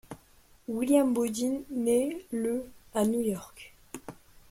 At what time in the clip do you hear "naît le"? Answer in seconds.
1.69-2.65